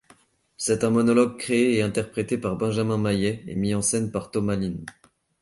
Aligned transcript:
C'est 0.57 0.83
un 0.83 0.89
monologue 0.89 1.37
créé 1.37 1.75
et 1.75 1.83
interprété 1.83 2.39
par 2.39 2.55
Benjamin 2.57 2.97
Mayet 2.97 3.43
et 3.45 3.53
mis-en-scène 3.55 4.09
par 4.09 4.31
Thomas 4.31 4.55
Lihn. 4.55 4.83